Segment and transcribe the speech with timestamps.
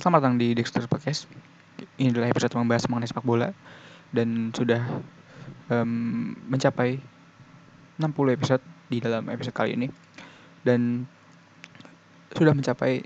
[0.00, 1.28] Selamat datang di Dexter Podcast.
[2.00, 3.52] Ini adalah episode membahas mengenai sepak bola.
[4.08, 4.80] Dan sudah
[5.68, 6.96] um, mencapai
[8.00, 9.92] 60 episode di dalam episode kali ini.
[10.64, 11.04] Dan
[12.32, 13.04] sudah mencapai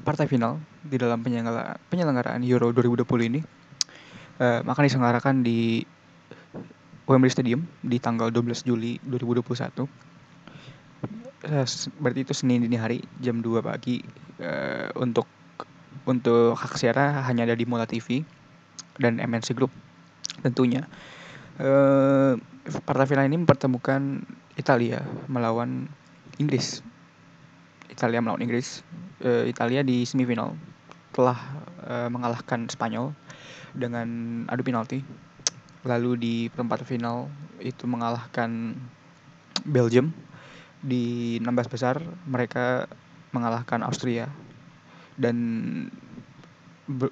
[0.00, 0.56] partai final
[0.88, 3.44] di dalam penyelenggaraan Euro 2020 ini.
[4.40, 5.84] Uh, akan diselenggarakan di
[7.04, 9.84] Wembley Stadium di tanggal 12 Juli 2021
[11.42, 11.66] Eh,
[11.98, 13.98] berarti itu Senin dini hari jam 2 pagi
[14.38, 15.26] uh, untuk
[16.08, 18.26] untuk hak siara hanya ada di Mola TV
[18.98, 19.70] dan MNC Group
[20.42, 20.86] tentunya.
[21.60, 22.40] Uh,
[22.88, 24.24] partai final ini mempertemukan
[24.56, 25.86] Italia melawan
[26.40, 26.80] Inggris.
[27.92, 28.82] Italia melawan Inggris.
[29.22, 30.56] Uh, Italia di semifinal
[31.12, 31.38] telah
[31.84, 33.12] uh, mengalahkan Spanyol
[33.76, 34.08] dengan
[34.48, 35.04] adu penalti.
[35.84, 38.74] Lalu di perempat final itu mengalahkan
[39.62, 40.10] Belgium
[40.82, 42.90] di 16 besar mereka
[43.30, 44.26] mengalahkan Austria
[45.16, 45.36] dan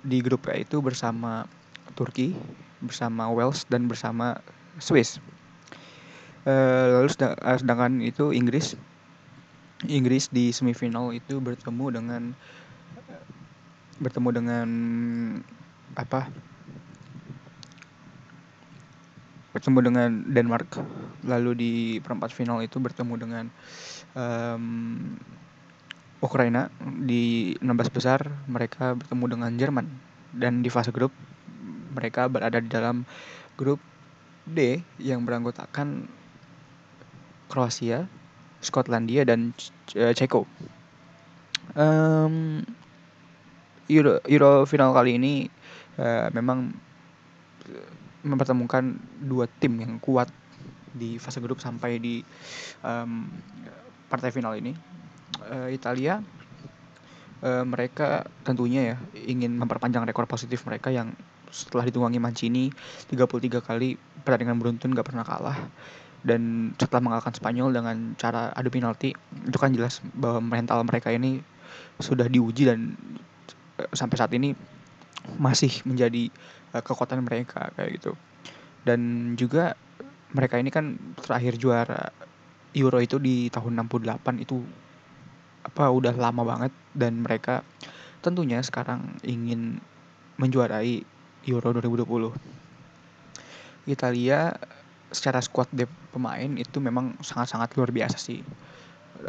[0.04, 1.46] di grup A itu bersama
[1.94, 2.34] Turki,
[2.80, 4.40] bersama Wales dan bersama
[4.80, 5.20] Swiss.
[6.48, 8.76] Uh, lalu eh, sedangkan itu Inggris.
[9.88, 12.22] Inggris di semifinal itu bertemu dengan
[14.00, 14.68] bertemu dengan
[15.96, 16.28] apa?
[19.52, 20.80] Bertemu dengan Denmark.
[21.28, 23.44] Lalu di perempat final itu bertemu dengan
[24.16, 25.16] um,
[26.20, 29.86] Ukraina di 16 besar mereka bertemu dengan Jerman
[30.36, 31.12] dan di fase grup
[31.96, 33.08] mereka berada di dalam
[33.56, 33.80] grup
[34.44, 36.06] D yang beranggotakan
[37.50, 38.06] Kroasia,
[38.62, 39.50] Skotlandia dan
[39.90, 40.46] Ceko.
[41.74, 42.62] Um,
[43.90, 45.50] Euro, Euro final kali ini
[45.98, 46.70] uh, memang
[48.22, 50.30] mempertemukan dua tim yang kuat
[50.94, 52.22] di fase grup sampai di
[52.86, 53.26] um,
[54.06, 54.74] partai final ini.
[55.40, 56.20] Uh, Italia
[57.40, 61.16] uh, mereka tentunya ya ingin memperpanjang rekor positif mereka yang
[61.50, 62.70] setelah ditunggangi Mancini
[63.10, 65.58] 33 kali pertandingan beruntun gak pernah kalah.
[66.20, 71.40] Dan setelah mengalahkan Spanyol dengan cara adu penalti itu kan jelas bahwa mental mereka ini
[71.96, 72.92] sudah diuji dan
[73.80, 74.52] uh, sampai saat ini
[75.40, 76.28] masih menjadi
[76.76, 78.12] uh, kekuatan mereka kayak gitu.
[78.84, 79.76] Dan juga
[80.36, 82.12] mereka ini kan terakhir juara
[82.76, 84.62] Euro itu di tahun 68 itu
[85.64, 87.62] apa udah lama banget dan mereka
[88.20, 89.80] tentunya sekarang ingin
[90.40, 91.04] menjuarai
[91.48, 92.32] Euro 2020.
[93.88, 94.52] Italia
[95.10, 98.44] secara squad depth pemain itu memang sangat-sangat luar biasa sih.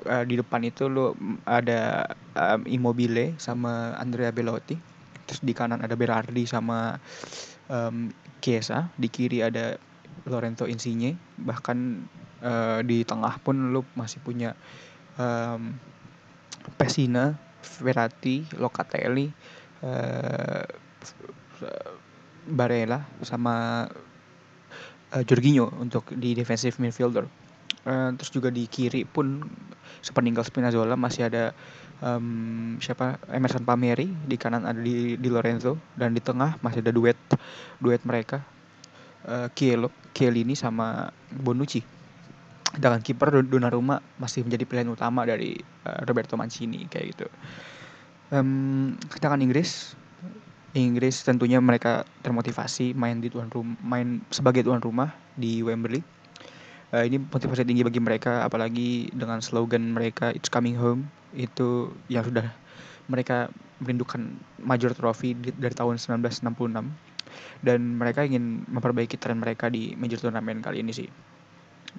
[0.07, 2.07] Uh, di depan itu lo ada
[2.39, 4.79] um, Immobile sama Andrea Belotti
[5.27, 6.95] terus di kanan ada Berardi sama
[7.67, 8.07] um,
[8.39, 9.75] Chiesa di kiri ada
[10.27, 12.07] Lorenzo Insigne bahkan
[12.39, 14.55] uh, di tengah pun lu masih punya
[15.19, 15.75] um,
[16.77, 19.29] Pesina Verratti Locatelli
[19.85, 20.65] uh,
[22.47, 23.85] Barella sama
[25.13, 27.25] uh, Jorginho untuk di defensive midfielder.
[27.81, 29.41] Uh, terus juga di kiri pun
[30.05, 31.53] sepeninggal Spinazzola masih ada
[32.01, 33.17] um, siapa?
[33.33, 37.17] Emerson Palmieri di kanan ada di, di Lorenzo dan di tengah masih ada duet
[37.81, 38.45] duet mereka
[39.25, 42.00] uh, Kielo Chiellini sama Bonucci
[42.77, 47.27] dengan kiper Donnarumma masih menjadi pilihan utama dari uh, Roberto Mancini kayak gitu.
[48.31, 49.97] Um, sedangkan Inggris.
[50.71, 55.99] Inggris tentunya mereka termotivasi main di tuan rumah main sebagai tuan rumah di Wembley.
[56.95, 61.11] Uh, ini motivasi tinggi bagi mereka apalagi dengan slogan mereka It's Coming Home.
[61.35, 62.55] Itu yang sudah
[63.11, 63.51] mereka
[63.83, 67.11] merindukan major trophy dari tahun 1966
[67.65, 71.09] dan mereka ingin memperbaiki tren mereka di major turnamen kali ini sih.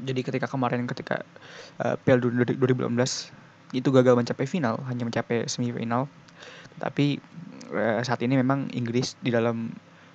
[0.00, 1.20] Jadi ketika kemarin ketika
[1.82, 2.88] uh, Piala 2018
[3.72, 6.08] itu gagal mencapai final, hanya mencapai semifinal.
[6.80, 7.20] Tapi
[7.72, 9.72] uh, saat ini memang Inggris di dalam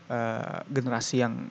[0.10, 1.50] uh, generasi yang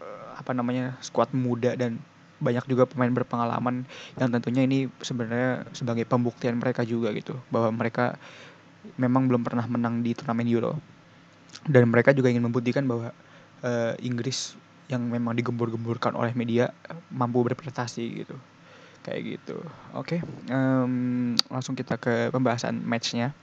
[0.00, 2.00] uh, apa namanya skuad muda dan
[2.38, 3.82] banyak juga pemain berpengalaman
[4.14, 8.14] yang tentunya ini sebenarnya sebagai pembuktian mereka juga gitu bahwa mereka
[8.94, 10.78] memang belum pernah menang di turnamen Euro
[11.66, 13.10] dan mereka juga ingin membuktikan bahwa
[13.66, 14.54] uh, Inggris
[14.88, 16.72] yang memang digembur-gemburkan oleh media
[17.12, 18.36] mampu berprestasi gitu.
[19.04, 19.56] Kayak gitu.
[19.94, 23.36] Oke okay, um, langsung kita ke pembahasan matchnya.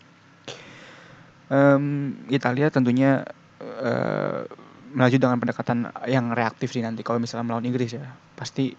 [1.45, 3.21] Um, Italia tentunya
[3.61, 4.49] uh,
[4.95, 8.05] melaju dengan pendekatan yang reaktif sih nanti kalau misalnya melawan Inggris ya.
[8.33, 8.73] Pasti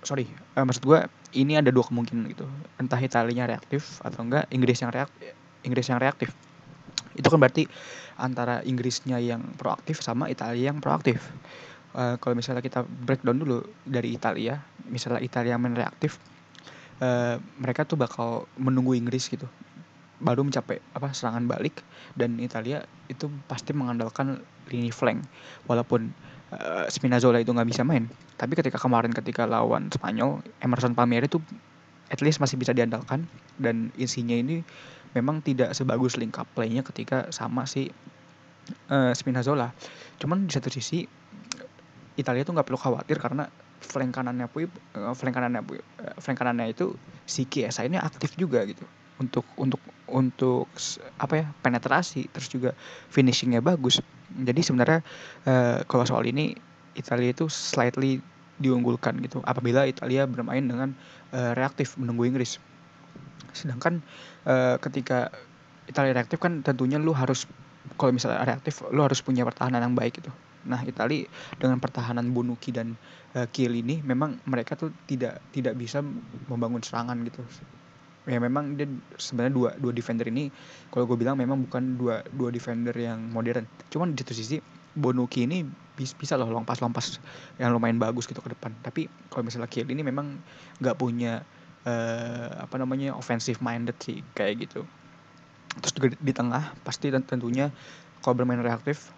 [0.00, 0.24] sorry
[0.56, 1.00] uh, maksud gue
[1.36, 2.48] ini ada dua kemungkinan gitu.
[2.80, 5.36] Entah Italinya reaktif atau enggak Inggris yang reaktif
[5.66, 6.30] Inggris yang reaktif
[7.16, 7.64] itu kan berarti
[8.20, 11.20] antara Inggrisnya yang proaktif sama Italia yang proaktif.
[11.96, 16.20] Uh, kalau misalnya kita breakdown dulu dari Italia misalnya Italia main reaktif
[17.00, 19.48] uh, mereka tuh bakal menunggu Inggris gitu.
[20.20, 21.80] Baru mencapai apa serangan balik
[22.16, 25.24] dan Italia itu pasti mengandalkan lini flank.
[25.64, 26.12] Walaupun
[26.52, 31.40] uh, Spinazzola itu nggak bisa main tapi ketika kemarin ketika lawan Spanyol Emerson Palmieri itu
[32.12, 33.26] at least masih bisa diandalkan.
[33.56, 34.62] Dan isinya ini
[35.16, 37.88] memang tidak sebagus link up play-nya ketika sama si
[38.90, 39.72] uh, Spinazzola
[40.20, 41.04] cuman di satu sisi
[42.16, 43.48] Italia tuh nggak perlu khawatir karena
[43.80, 46.96] flank kanannya pun uh, flank kanannya uh, flank kanannya itu
[47.28, 48.82] si Kiesa ini aktif juga gitu.
[49.16, 49.80] Untuk untuk
[50.12, 50.68] untuk
[51.16, 52.76] apa ya penetrasi terus juga
[53.12, 54.00] finishingnya bagus.
[54.32, 55.00] Jadi sebenarnya
[55.48, 56.56] uh, kalau soal ini
[56.96, 58.24] Italia itu slightly
[58.56, 59.44] diunggulkan gitu.
[59.44, 60.96] Apabila Italia bermain dengan
[61.32, 62.56] uh, reaktif menunggu Inggris.
[63.52, 64.00] Sedangkan
[64.48, 65.32] uh, ketika
[65.86, 67.46] Italia reaktif kan tentunya lu harus
[67.94, 70.32] kalau misalnya reaktif lu harus punya pertahanan yang baik gitu.
[70.66, 71.30] Nah Italia
[71.62, 72.98] dengan pertahanan Bonucci dan
[73.38, 76.02] uh, Kiel ini memang mereka tuh tidak tidak bisa
[76.50, 77.40] membangun serangan gitu.
[78.26, 80.50] Ya memang dia sebenarnya dua dua defender ini
[80.90, 83.62] kalau gue bilang memang bukan dua dua defender yang modern.
[83.86, 84.58] Cuman di satu sisi
[84.96, 85.62] Bonucci ini
[85.96, 87.18] bisa, loh lompas lompas
[87.56, 88.76] yang lumayan bagus gitu ke depan.
[88.84, 90.36] Tapi kalau misalnya Kiel ini memang
[90.84, 91.40] nggak punya
[91.88, 94.84] uh, apa namanya offensive minded sih kayak gitu.
[95.80, 97.72] Terus di, di tengah pasti tentunya
[98.20, 99.12] kalau bermain reaktif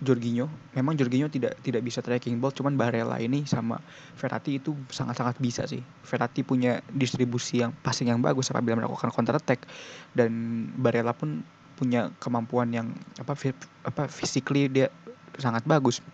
[0.00, 3.76] Jorginho memang Jorginho tidak tidak bisa tracking ball cuman Barella ini sama
[4.16, 5.84] Verratti itu sangat-sangat bisa sih.
[6.08, 9.68] Verratti punya distribusi yang passing yang bagus apabila melakukan counter attack
[10.16, 10.32] dan
[10.80, 11.44] Barella pun
[11.76, 13.32] punya kemampuan yang apa
[13.88, 14.92] apa physically dia
[15.40, 16.04] sangat bagus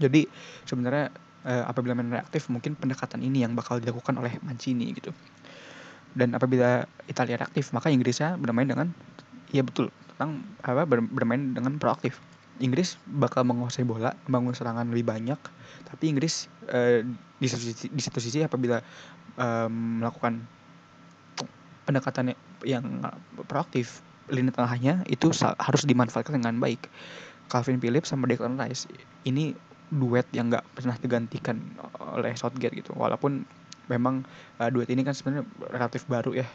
[0.00, 0.28] jadi
[0.64, 1.12] sebenarnya
[1.44, 5.12] eh, apabila main reaktif mungkin pendekatan ini yang bakal dilakukan oleh Mancini gitu
[6.12, 8.92] dan apabila Italia reaktif maka Inggrisnya bermain dengan
[9.52, 12.20] ya betul tentang apa bermain dengan proaktif
[12.62, 15.40] Inggris bakal menguasai bola, membangun serangan lebih banyak,
[15.88, 17.02] tapi Inggris uh,
[17.40, 18.78] di satu sisi, di satu sisi apabila
[19.34, 20.44] um, melakukan
[21.88, 22.84] pendekatan yang
[23.50, 26.86] proaktif, lini tengahnya itu harus dimanfaatkan dengan baik.
[27.50, 28.88] Calvin Phillips sama Declan Rice
[29.26, 29.52] ini
[29.92, 31.60] duet yang nggak pernah digantikan
[32.00, 33.44] oleh Southgate gitu, walaupun
[33.92, 34.24] memang
[34.56, 36.48] uh, duet ini kan sebenarnya relatif baru ya,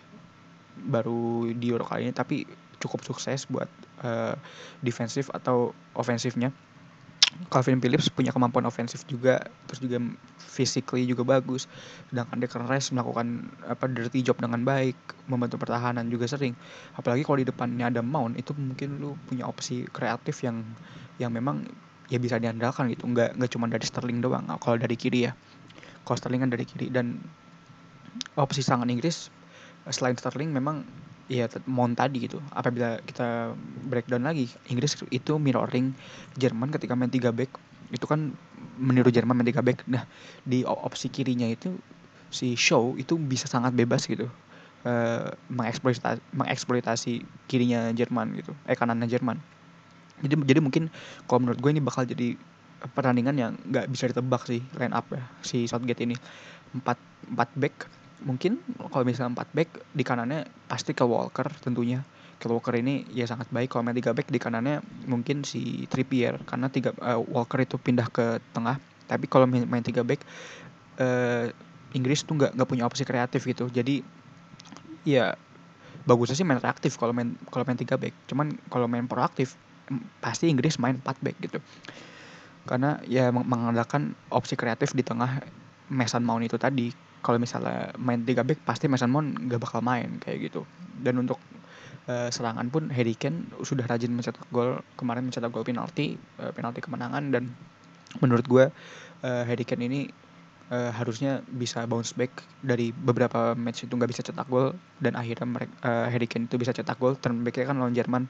[0.89, 2.49] baru di Euro kali ini, tapi
[2.81, 3.69] cukup sukses buat
[4.01, 4.33] uh,
[4.81, 6.49] defensif atau ofensifnya.
[7.53, 9.37] Calvin Phillips punya kemampuan ofensif juga,
[9.69, 10.01] terus juga
[10.41, 11.69] physically juga bagus.
[12.09, 14.97] Sedangkan Declan Rice melakukan apa dirty job dengan baik,
[15.29, 16.57] membantu pertahanan juga sering.
[16.97, 20.65] Apalagi kalau di depannya ada Mount, itu mungkin lu punya opsi kreatif yang
[21.21, 21.61] yang memang
[22.07, 23.07] ya bisa diandalkan gitu.
[23.07, 24.47] Nggak nggak cuma dari Sterling doang.
[24.59, 25.31] Kalau dari kiri ya,
[26.07, 26.87] kalau Sterling kan dari kiri.
[26.91, 27.19] Dan
[28.39, 29.29] opsi serangan Inggris
[29.87, 30.83] selain Sterling memang
[31.27, 32.39] ya Mount tadi gitu.
[32.55, 33.51] Apabila kita
[33.87, 35.91] breakdown lagi Inggris itu mirroring
[36.39, 37.51] Jerman ketika main 3 back.
[37.91, 38.35] Itu kan
[38.79, 39.83] meniru Jerman main 3 back.
[39.87, 40.07] Nah
[40.47, 41.75] di opsi kirinya itu
[42.31, 44.27] si Show itu bisa sangat bebas gitu.
[44.87, 47.13] Uh, mengeksploitasi, mengeksploitasi
[47.51, 48.55] kirinya Jerman gitu.
[48.63, 49.56] Eh kanannya Jerman
[50.23, 50.89] jadi jadi mungkin
[51.29, 52.33] kalau menurut gue ini bakal jadi
[52.93, 56.15] pertandingan yang nggak bisa ditebak sih line up ya si Southgate ini.
[56.73, 56.97] Empat
[57.29, 57.75] empat back
[58.25, 58.57] mungkin
[58.89, 62.01] kalau misalnya 4 back di kanannya pasti ke Walker tentunya.
[62.37, 66.37] Ke Walker ini ya sangat baik kalau main 3 back di kanannya mungkin si Trippier
[66.45, 68.77] karena tiga uh, Walker itu pindah ke tengah.
[69.09, 70.21] Tapi kalau main, main 3 back
[71.01, 71.49] uh,
[71.93, 73.69] Inggris tuh nggak nggak punya opsi kreatif gitu.
[73.69, 74.01] Jadi
[75.07, 75.33] ya
[76.05, 78.13] bagusnya sih main reaktif kalau main kalau main 3 back.
[78.29, 79.57] Cuman kalau main proaktif
[80.19, 81.59] pasti Inggris main 4 back gitu.
[82.67, 85.39] Karena ya mengandalkan opsi kreatif di tengah
[85.87, 86.91] Mason Mount itu tadi.
[87.23, 90.67] Kalau misalnya main tiga back pasti Mason Mount gak bakal main kayak gitu.
[90.99, 91.39] Dan untuk
[92.11, 96.83] uh, serangan pun Harry Kane sudah rajin mencetak gol kemarin mencetak gol penalti uh, penalti
[96.83, 97.31] kemenangan.
[97.31, 97.51] Dan
[98.19, 98.65] menurut gue
[99.23, 100.01] uh, Harry Kane ini
[100.71, 105.47] uh, harusnya bisa bounce back dari beberapa match itu nggak bisa cetak gol dan akhirnya
[105.47, 108.27] mereka uh, Harry Kane itu bisa cetak gol turn backnya kan lawan Jerman.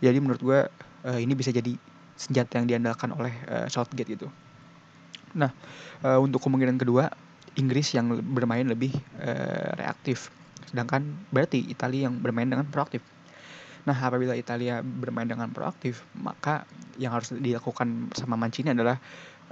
[0.00, 0.60] Jadi menurut gue
[1.08, 1.76] uh, ini bisa jadi
[2.14, 4.28] senjata yang diandalkan oleh uh, Southgate gitu.
[5.36, 5.50] Nah
[6.06, 7.10] uh, untuk kemungkinan kedua
[7.54, 10.30] Inggris yang bermain lebih uh, reaktif.
[10.66, 13.04] Sedangkan berarti Italia yang bermain dengan proaktif.
[13.84, 16.64] Nah apabila Italia bermain dengan proaktif maka
[16.96, 18.96] yang harus dilakukan sama Mancini adalah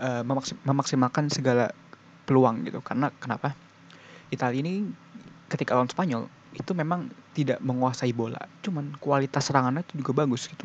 [0.00, 0.24] uh,
[0.64, 1.70] memaksimalkan segala
[2.28, 3.54] peluang gitu karena kenapa
[4.32, 4.88] Italia ini
[5.48, 10.64] ketika lawan Spanyol itu memang tidak menguasai bola cuman kualitas serangannya itu juga bagus gitu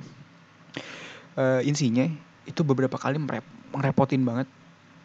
[1.39, 2.07] uh, insinya
[2.47, 3.43] itu beberapa kali merep
[3.75, 4.47] merepotin banget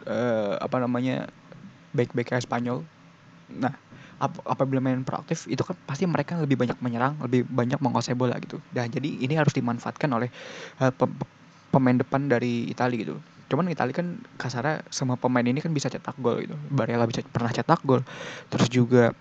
[0.07, 1.27] uh, apa namanya
[1.93, 2.83] back-back Spanyol.
[3.53, 3.75] Nah,
[4.23, 8.39] ap apabila main proaktif itu kan pasti mereka lebih banyak menyerang, lebih banyak menguasai bola
[8.41, 8.59] gitu.
[8.73, 10.33] Dan jadi ini harus dimanfaatkan oleh
[10.81, 10.93] uh,
[11.69, 13.17] pemain depan dari Italia gitu.
[13.53, 16.57] Cuman Italia kan kasarnya semua pemain ini kan bisa cetak gol gitu.
[16.73, 18.01] Barella bisa pernah cetak gol.
[18.49, 19.13] Terus juga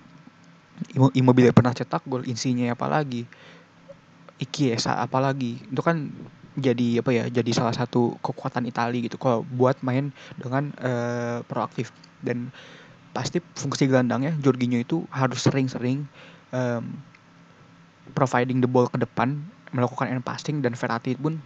[0.95, 3.27] Immobile pernah cetak gol, insinya apalagi
[4.41, 6.09] Ikiesa apalagi itu kan
[6.57, 10.09] jadi apa ya jadi salah satu kekuatan Italia gitu kalau buat main
[10.41, 11.93] dengan uh, proaktif
[12.25, 12.49] dan
[13.13, 16.09] pasti fungsi gelandangnya Jorginho itu harus sering-sering
[16.49, 16.83] um,
[18.17, 21.39] providing the ball ke depan melakukan end passing dan Verratti pun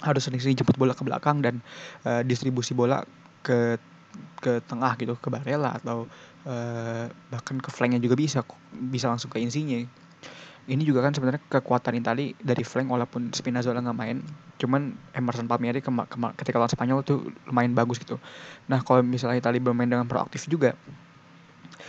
[0.00, 1.60] harus sering-sering jemput bola ke belakang dan
[2.08, 3.04] uh, distribusi bola
[3.44, 3.76] ke
[4.40, 6.08] ke tengah gitu ke Barella atau
[6.44, 8.40] uh, bahkan ke flanknya juga bisa
[8.92, 9.88] bisa langsung ke Insigne.
[10.62, 14.22] Ini juga kan sebenarnya kekuatan Itali dari flank walaupun Spinazzola nggak main
[14.62, 16.06] cuman Emerson Palmieri kema
[16.38, 18.22] ketika lawan Spanyol tuh lumayan bagus gitu.
[18.70, 20.78] Nah kalau misalnya Itali bermain dengan proaktif juga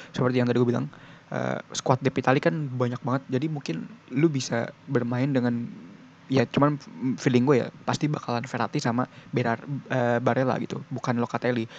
[0.10, 0.90] seperti yang tadi gue bilang
[1.30, 5.70] uh, squad depth Itali kan banyak banget jadi mungkin lu bisa bermain dengan
[6.34, 6.82] ya cuman
[7.22, 9.62] feeling gue ya pasti bakalan Verratti sama Berar,
[9.94, 11.70] uh, Barella gitu bukan Locatelli.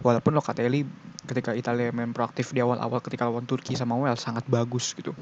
[0.00, 0.88] Walaupun Locatelli
[1.28, 5.12] ketika Italia main proaktif di awal-awal ketika lawan Turki sama Wales sangat bagus gitu.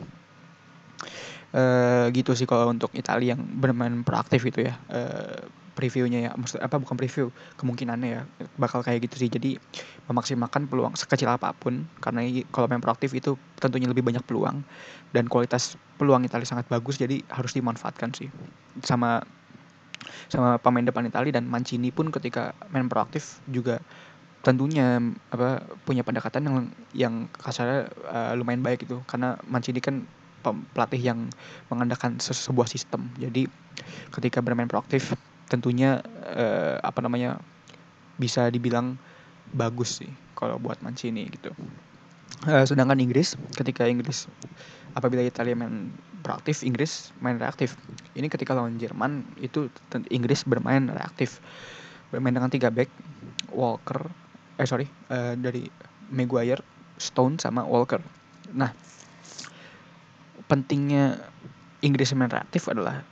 [1.51, 4.79] Uh, gitu sih kalau untuk Italia yang bermain proaktif itu ya.
[4.87, 6.31] Uh, previewnya ya.
[6.33, 7.29] Maksud apa bukan preview
[7.61, 8.23] kemungkinannya ya.
[8.57, 9.29] Bakal kayak gitu sih.
[9.29, 9.61] Jadi
[10.09, 11.85] memaksimalkan peluang sekecil apa pun.
[12.01, 14.65] Karena kalau main proaktif itu tentunya lebih banyak peluang.
[15.13, 18.33] Dan kualitas peluang Italia sangat bagus jadi harus dimanfaatkan sih.
[18.81, 19.21] Sama
[20.33, 23.83] sama pemain depan Italia dan Mancini pun ketika main proaktif juga
[24.41, 25.03] tentunya
[25.35, 26.57] apa punya pendekatan yang
[26.95, 29.05] yang kasarnya uh, lumayan baik itu.
[29.05, 30.09] Karena Mancini kan
[30.47, 31.27] pelatih yang
[31.67, 33.11] mengandalkan sebuah sistem.
[33.19, 33.51] Jadi
[34.15, 37.39] ketika bermain proaktif tentunya uh, apa namanya
[38.19, 38.99] bisa dibilang
[39.55, 41.55] bagus sih kalau buat Mancini gitu.
[42.45, 44.27] Uh, sedangkan Inggris ketika Inggris
[44.93, 45.95] apabila Italia main
[46.27, 47.79] proaktif, Inggris main reaktif.
[48.19, 49.71] Ini ketika lawan Jerman itu
[50.11, 51.39] Inggris bermain reaktif.
[52.11, 52.91] Bermain dengan tiga back,
[53.55, 54.11] Walker,
[54.59, 55.67] eh sorry, uh, dari
[56.11, 56.63] Maguire,
[56.99, 58.03] Stone sama Walker.
[58.55, 58.71] Nah,
[60.47, 61.19] pentingnya
[61.83, 63.03] Inggris main reaktif adalah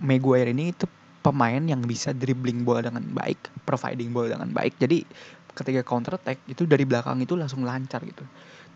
[0.00, 0.84] Maguire ini itu
[1.22, 4.76] pemain yang bisa dribbling bola dengan baik, providing bola dengan baik.
[4.82, 5.06] Jadi
[5.54, 8.26] ketika counter attack itu dari belakang itu langsung lancar gitu.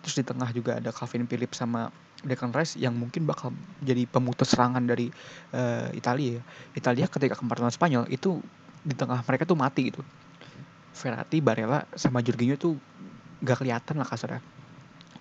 [0.07, 1.91] Terus di tengah juga ada Calvin Phillips sama
[2.23, 3.51] Declan Rice yang mungkin bakal
[3.83, 5.11] jadi pemutus serangan dari
[5.53, 6.43] uh, Italia ya.
[6.79, 8.39] Italia ketika kemarin Spanyol itu
[8.87, 10.01] di tengah mereka tuh mati gitu.
[10.97, 12.79] Verratti, Barella sama Jorginho tuh
[13.45, 14.41] gak kelihatan lah kasarnya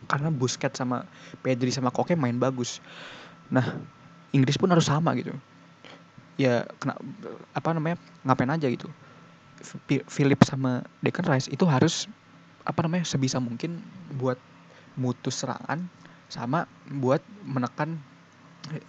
[0.05, 1.03] karena Busquets sama
[1.41, 2.79] Pedri sama Koke main bagus.
[3.49, 3.65] Nah,
[4.31, 5.33] Inggris pun harus sama gitu.
[6.35, 6.99] Ya kena
[7.55, 7.97] apa namanya?
[8.27, 8.89] ngapain aja gitu.
[9.87, 12.05] Philip sama Declan Rice itu harus
[12.65, 13.77] apa namanya sebisa mungkin
[14.17, 14.37] buat
[14.97, 15.85] mutus serangan
[16.27, 18.01] sama buat menekan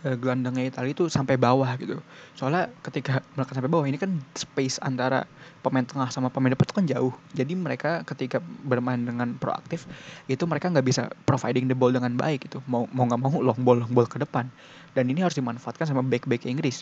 [0.09, 2.01] uh, gelandangnya Italia itu sampai bawah gitu.
[2.33, 5.29] Soalnya ketika mereka sampai bawah ini kan space antara
[5.61, 7.13] pemain tengah sama pemain depan itu kan jauh.
[7.37, 9.85] Jadi mereka ketika bermain dengan proaktif
[10.27, 12.65] itu mereka nggak bisa providing the ball dengan baik gitu.
[12.65, 14.49] Mau mau nggak mau long ball long ball ke depan.
[14.97, 16.81] Dan ini harus dimanfaatkan sama back-back Inggris.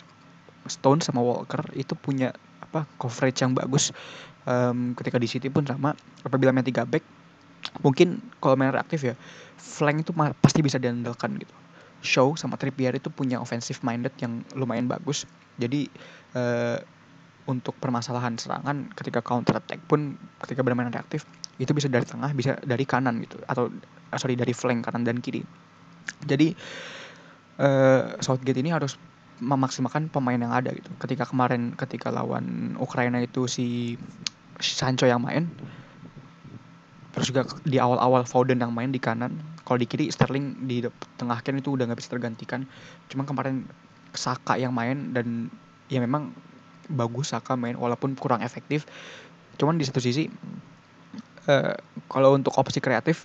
[0.65, 3.93] Stone sama Walker itu punya apa coverage yang bagus
[4.49, 5.93] um, ketika di City pun sama
[6.25, 7.05] apabila main tiga back
[7.81, 9.15] mungkin kalau main reaktif ya
[9.57, 11.53] flank itu pasti bisa diandalkan gitu
[12.05, 15.25] Show sama Trippier itu punya offensive minded yang lumayan bagus.
[15.57, 15.89] Jadi
[16.37, 16.77] uh,
[17.49, 21.25] untuk permasalahan serangan ketika counter attack pun ketika bermain reaktif
[21.61, 23.69] itu bisa dari tengah bisa dari kanan gitu atau
[24.13, 25.41] uh, sorry dari flank kanan dan kiri.
[26.25, 26.53] Jadi
[27.57, 28.95] uh, Southgate ini harus
[29.43, 30.87] memaksimalkan pemain yang ada gitu.
[30.99, 33.99] Ketika kemarin ketika lawan Ukraina itu si
[34.59, 35.51] Sancho yang main
[37.15, 40.83] terus juga di awal-awal Foden yang main di kanan kalau di kiri Sterling di
[41.15, 42.67] tengah kan itu udah nggak bisa tergantikan
[43.07, 43.63] cuma kemarin
[44.11, 45.47] Saka yang main dan
[45.87, 46.35] ya memang
[46.91, 48.83] bagus Saka main walaupun kurang efektif
[49.55, 50.27] cuman di satu sisi
[51.47, 51.73] uh,
[52.11, 53.23] kalau untuk opsi kreatif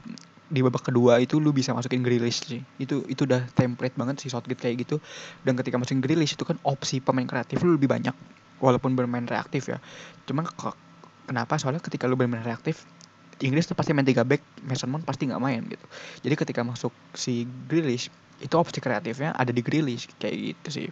[0.50, 4.28] di babak kedua itu lu bisa masukin Grealish sih itu itu udah template banget sih
[4.28, 4.98] Southgate kayak gitu
[5.46, 8.12] dan ketika masukin Grealish itu kan opsi pemain kreatif lu lebih banyak
[8.58, 9.78] walaupun bermain reaktif ya
[10.26, 10.44] cuman
[11.30, 12.82] kenapa soalnya ketika lu bermain reaktif
[13.40, 15.86] Inggris tuh pasti main tiga back, Mason Mount pasti nggak main gitu.
[16.20, 20.86] Jadi ketika masuk si Grealish, itu opsi kreatifnya ada di Grealish kayak gitu sih.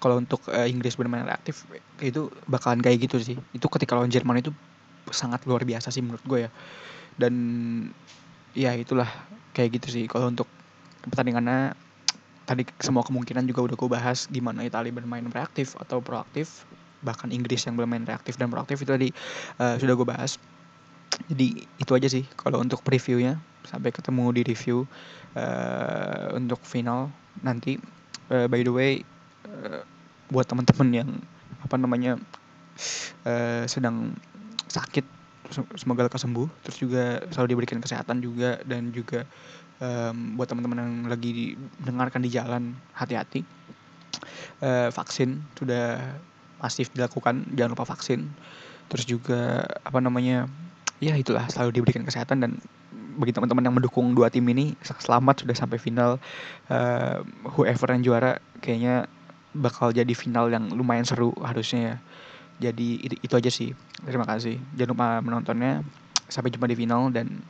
[0.00, 1.68] Kalau untuk uh, Inggris bermain reaktif
[2.00, 3.36] itu bakalan kayak gitu sih.
[3.52, 4.56] Itu ketika lawan Jerman itu
[5.12, 6.50] sangat luar biasa sih menurut gue ya.
[7.20, 7.34] Dan
[8.58, 9.06] ya itulah.
[9.54, 10.04] Kayak gitu sih.
[10.10, 10.50] Kalau untuk
[11.06, 11.78] pertandingannya
[12.42, 16.66] tadi semua kemungkinan juga udah gue bahas gimana Italia bermain reaktif atau proaktif.
[17.06, 19.08] Bahkan Inggris yang bermain reaktif dan proaktif itu tadi
[19.62, 20.42] uh, sudah gue bahas.
[21.30, 23.38] Jadi itu aja sih kalau untuk previewnya.
[23.68, 24.88] Sampai ketemu di review
[25.36, 27.12] uh, untuk final
[27.44, 27.76] nanti.
[28.28, 28.92] Uh, by the way
[29.48, 29.80] uh,
[30.28, 31.10] buat teman-teman yang
[31.64, 32.20] apa namanya
[33.26, 34.14] uh, sedang
[34.68, 35.17] sakit
[35.52, 36.48] semoga lekas sembuh.
[36.66, 39.24] Terus juga selalu diberikan kesehatan juga dan juga
[39.82, 43.42] um, buat teman-teman yang lagi mendengarkan di jalan hati-hati.
[44.58, 46.02] Uh, vaksin sudah
[46.58, 48.28] masif dilakukan jangan lupa vaksin.
[48.88, 50.48] Terus juga apa namanya
[50.98, 52.52] ya itulah selalu diberikan kesehatan dan
[53.18, 56.22] bagi teman-teman yang mendukung dua tim ini selamat sudah sampai final.
[56.70, 57.22] Uh,
[57.54, 59.10] whoever yang juara kayaknya
[59.56, 61.96] bakal jadi final yang lumayan seru harusnya ya
[62.58, 63.70] jadi itu, aja sih.
[64.02, 64.58] Terima kasih.
[64.74, 65.82] Jangan lupa menontonnya.
[66.28, 67.40] Sampai jumpa di final dan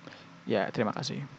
[0.46, 1.37] ya terima kasih